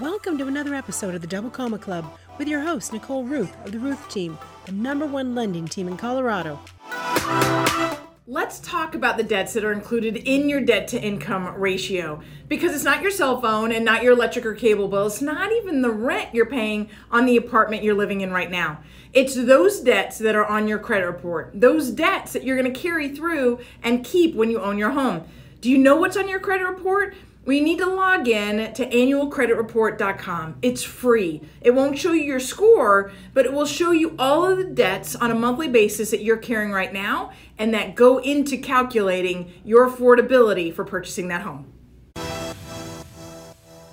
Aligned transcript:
Welcome 0.00 0.38
to 0.38 0.46
another 0.46 0.74
episode 0.74 1.14
of 1.14 1.20
the 1.20 1.26
Double 1.26 1.50
Comma 1.50 1.76
Club 1.76 2.10
with 2.38 2.48
your 2.48 2.62
host, 2.62 2.90
Nicole 2.94 3.22
Rueth 3.22 3.66
of 3.66 3.72
the 3.72 3.76
Rueth 3.76 4.08
Team, 4.08 4.38
the 4.64 4.72
number 4.72 5.04
one 5.04 5.34
lending 5.34 5.68
team 5.68 5.88
in 5.88 5.98
Colorado. 5.98 6.58
Let's 8.26 8.60
talk 8.60 8.94
about 8.94 9.18
the 9.18 9.22
debts 9.22 9.52
that 9.52 9.62
are 9.62 9.74
included 9.74 10.16
in 10.16 10.48
your 10.48 10.62
debt 10.62 10.88
to 10.88 11.02
income 11.02 11.54
ratio 11.54 12.22
because 12.48 12.74
it's 12.74 12.82
not 12.82 13.02
your 13.02 13.10
cell 13.10 13.42
phone 13.42 13.72
and 13.72 13.84
not 13.84 14.02
your 14.02 14.14
electric 14.14 14.46
or 14.46 14.54
cable 14.54 14.88
bill. 14.88 15.08
It's 15.08 15.20
not 15.20 15.52
even 15.52 15.82
the 15.82 15.90
rent 15.90 16.34
you're 16.34 16.46
paying 16.46 16.88
on 17.10 17.26
the 17.26 17.36
apartment 17.36 17.82
you're 17.82 17.94
living 17.94 18.22
in 18.22 18.32
right 18.32 18.50
now. 18.50 18.80
It's 19.12 19.34
those 19.34 19.80
debts 19.80 20.16
that 20.20 20.34
are 20.34 20.46
on 20.46 20.66
your 20.66 20.78
credit 20.78 21.08
report, 21.08 21.50
those 21.52 21.90
debts 21.90 22.32
that 22.32 22.42
you're 22.42 22.56
going 22.56 22.72
to 22.72 22.80
carry 22.80 23.14
through 23.14 23.58
and 23.82 24.02
keep 24.02 24.34
when 24.34 24.50
you 24.50 24.62
own 24.62 24.78
your 24.78 24.92
home. 24.92 25.24
Do 25.60 25.70
you 25.70 25.76
know 25.76 25.96
what's 25.96 26.16
on 26.16 26.26
your 26.26 26.40
credit 26.40 26.64
report? 26.64 27.14
We 27.42 27.60
need 27.60 27.78
to 27.78 27.86
log 27.86 28.28
in 28.28 28.74
to 28.74 28.86
annualcreditreport.com. 28.86 30.56
It's 30.60 30.82
free. 30.82 31.40
It 31.62 31.70
won't 31.70 31.98
show 31.98 32.12
you 32.12 32.22
your 32.22 32.38
score, 32.38 33.12
but 33.32 33.46
it 33.46 33.52
will 33.54 33.64
show 33.64 33.92
you 33.92 34.14
all 34.18 34.44
of 34.44 34.58
the 34.58 34.64
debts 34.64 35.16
on 35.16 35.30
a 35.30 35.34
monthly 35.34 35.68
basis 35.68 36.10
that 36.10 36.22
you're 36.22 36.36
carrying 36.36 36.70
right 36.70 36.92
now 36.92 37.32
and 37.56 37.72
that 37.72 37.94
go 37.94 38.18
into 38.18 38.58
calculating 38.58 39.54
your 39.64 39.88
affordability 39.88 40.72
for 40.72 40.84
purchasing 40.84 41.28
that 41.28 41.40
home. 41.40 41.72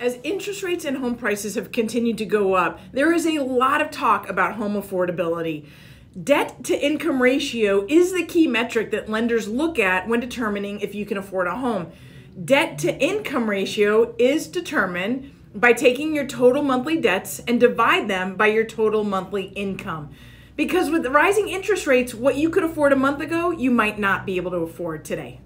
As 0.00 0.18
interest 0.24 0.64
rates 0.64 0.84
and 0.84 0.96
home 0.96 1.14
prices 1.14 1.54
have 1.54 1.70
continued 1.70 2.18
to 2.18 2.24
go 2.24 2.54
up, 2.54 2.80
there 2.92 3.12
is 3.12 3.24
a 3.24 3.38
lot 3.38 3.80
of 3.80 3.92
talk 3.92 4.28
about 4.28 4.56
home 4.56 4.74
affordability. 4.74 5.64
Debt 6.20 6.64
to 6.64 6.84
income 6.84 7.22
ratio 7.22 7.86
is 7.88 8.12
the 8.12 8.24
key 8.24 8.48
metric 8.48 8.90
that 8.90 9.08
lenders 9.08 9.46
look 9.46 9.78
at 9.78 10.08
when 10.08 10.18
determining 10.18 10.80
if 10.80 10.92
you 10.92 11.06
can 11.06 11.16
afford 11.16 11.46
a 11.46 11.56
home. 11.56 11.92
Debt 12.44 12.78
to 12.78 12.96
income 13.02 13.50
ratio 13.50 14.14
is 14.16 14.46
determined 14.46 15.32
by 15.56 15.72
taking 15.72 16.14
your 16.14 16.24
total 16.24 16.62
monthly 16.62 17.00
debts 17.00 17.40
and 17.48 17.58
divide 17.58 18.06
them 18.06 18.36
by 18.36 18.46
your 18.46 18.62
total 18.62 19.02
monthly 19.02 19.46
income. 19.56 20.10
Because 20.54 20.88
with 20.88 21.04
rising 21.06 21.48
interest 21.48 21.88
rates, 21.88 22.14
what 22.14 22.36
you 22.36 22.48
could 22.48 22.62
afford 22.62 22.92
a 22.92 22.96
month 22.96 23.20
ago, 23.20 23.50
you 23.50 23.72
might 23.72 23.98
not 23.98 24.24
be 24.24 24.36
able 24.36 24.52
to 24.52 24.58
afford 24.58 25.04
today. 25.04 25.40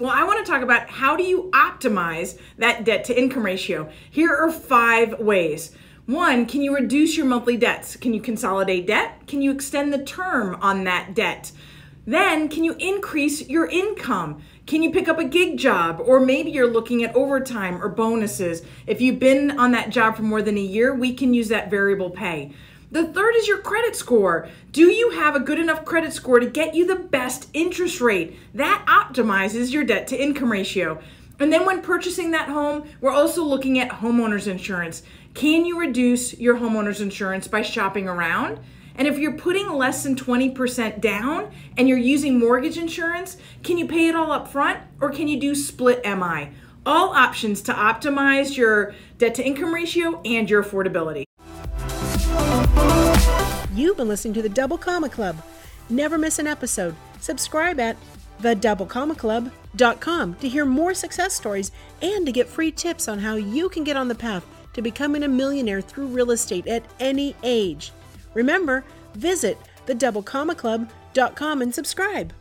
Well, 0.00 0.10
I 0.10 0.24
want 0.24 0.44
to 0.44 0.50
talk 0.50 0.62
about 0.62 0.88
how 0.88 1.16
do 1.16 1.22
you 1.22 1.50
optimize 1.52 2.38
that 2.56 2.84
debt 2.84 3.04
to 3.04 3.18
income 3.18 3.44
ratio. 3.44 3.90
Here 4.10 4.34
are 4.34 4.50
five 4.50 5.18
ways. 5.18 5.76
One, 6.06 6.46
can 6.46 6.62
you 6.62 6.74
reduce 6.74 7.14
your 7.14 7.26
monthly 7.26 7.58
debts? 7.58 7.96
Can 7.96 8.14
you 8.14 8.22
consolidate 8.22 8.86
debt? 8.86 9.26
Can 9.26 9.42
you 9.42 9.50
extend 9.50 9.92
the 9.92 10.02
term 10.02 10.54
on 10.62 10.84
that 10.84 11.14
debt? 11.14 11.52
Then, 12.06 12.48
can 12.48 12.64
you 12.64 12.74
increase 12.78 13.48
your 13.48 13.66
income? 13.66 14.42
Can 14.66 14.82
you 14.82 14.90
pick 14.90 15.08
up 15.08 15.18
a 15.18 15.24
gig 15.24 15.58
job? 15.58 16.00
Or 16.04 16.20
maybe 16.20 16.50
you're 16.50 16.70
looking 16.70 17.02
at 17.02 17.14
overtime 17.14 17.82
or 17.82 17.88
bonuses. 17.88 18.62
If 18.86 19.00
you've 19.00 19.18
been 19.18 19.58
on 19.58 19.72
that 19.72 19.90
job 19.90 20.16
for 20.16 20.22
more 20.22 20.42
than 20.42 20.58
a 20.58 20.62
year, 20.62 20.94
we 20.94 21.14
can 21.14 21.32
use 21.32 21.48
that 21.48 21.70
variable 21.70 22.10
pay. 22.10 22.52
The 22.90 23.06
third 23.06 23.34
is 23.36 23.48
your 23.48 23.58
credit 23.58 23.96
score. 23.96 24.48
Do 24.70 24.86
you 24.86 25.10
have 25.10 25.34
a 25.34 25.40
good 25.40 25.58
enough 25.58 25.84
credit 25.84 26.12
score 26.12 26.38
to 26.38 26.46
get 26.46 26.74
you 26.74 26.86
the 26.86 26.94
best 26.94 27.48
interest 27.52 28.00
rate? 28.00 28.38
That 28.54 28.84
optimizes 28.86 29.72
your 29.72 29.84
debt 29.84 30.06
to 30.08 30.22
income 30.22 30.52
ratio. 30.52 31.00
And 31.40 31.52
then 31.52 31.66
when 31.66 31.82
purchasing 31.82 32.30
that 32.30 32.48
home, 32.48 32.88
we're 33.00 33.10
also 33.10 33.42
looking 33.42 33.80
at 33.80 33.90
homeowners 33.90 34.46
insurance. 34.46 35.02
Can 35.34 35.64
you 35.64 35.80
reduce 35.80 36.38
your 36.38 36.56
homeowners 36.56 37.00
insurance 37.00 37.48
by 37.48 37.62
shopping 37.62 38.08
around? 38.08 38.60
And 38.96 39.08
if 39.08 39.18
you're 39.18 39.32
putting 39.32 39.72
less 39.72 40.02
than 40.04 40.14
20% 40.14 41.00
down 41.00 41.50
and 41.76 41.88
you're 41.88 41.98
using 41.98 42.38
mortgage 42.38 42.78
insurance, 42.78 43.36
can 43.62 43.76
you 43.76 43.86
pay 43.86 44.08
it 44.08 44.14
all 44.14 44.30
up 44.30 44.48
front 44.48 44.80
or 45.00 45.10
can 45.10 45.26
you 45.26 45.40
do 45.40 45.54
split 45.54 46.04
MI? 46.04 46.50
All 46.86 47.14
options 47.14 47.62
to 47.62 47.72
optimize 47.72 48.56
your 48.56 48.94
debt 49.18 49.34
to 49.36 49.44
income 49.44 49.74
ratio 49.74 50.20
and 50.24 50.48
your 50.48 50.62
affordability. 50.62 51.24
You've 53.74 53.96
been 53.96 54.08
listening 54.08 54.34
to 54.34 54.42
the 54.42 54.48
Double 54.48 54.78
Comma 54.78 55.08
Club. 55.08 55.42
Never 55.90 56.16
miss 56.16 56.38
an 56.38 56.46
episode. 56.46 56.94
Subscribe 57.20 57.80
at 57.80 57.96
thedoublecommaclub.com 58.42 60.34
to 60.34 60.48
hear 60.48 60.64
more 60.64 60.94
success 60.94 61.34
stories 61.34 61.72
and 62.00 62.24
to 62.26 62.32
get 62.32 62.48
free 62.48 62.70
tips 62.70 63.08
on 63.08 63.18
how 63.18 63.34
you 63.34 63.68
can 63.68 63.82
get 63.82 63.96
on 63.96 64.06
the 64.08 64.14
path 64.14 64.46
to 64.74 64.82
becoming 64.82 65.22
a 65.24 65.28
millionaire 65.28 65.80
through 65.80 66.06
real 66.06 66.30
estate 66.30 66.66
at 66.66 66.84
any 67.00 67.34
age. 67.42 67.92
Remember, 68.34 68.84
visit 69.14 69.58
thedoublecommaclub.com 69.86 71.62
and 71.62 71.74
subscribe. 71.74 72.32